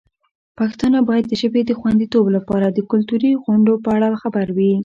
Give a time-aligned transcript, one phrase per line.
[0.57, 4.73] پښتانه باید د ژبې د خوندیتوب لپاره د کلتوري غونډو په اړه خبر وي.